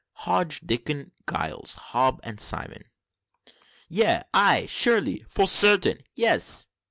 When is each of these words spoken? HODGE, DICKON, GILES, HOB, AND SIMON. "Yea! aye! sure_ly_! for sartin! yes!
HODGE, 0.25 0.61
DICKON, 0.61 1.11
GILES, 1.27 1.75
HOB, 1.75 2.21
AND 2.23 2.39
SIMON. 2.41 2.85
"Yea! 3.87 4.23
aye! 4.33 4.63
sure_ly_! 4.67 5.31
for 5.31 5.45
sartin! 5.45 5.99
yes! 6.15 6.67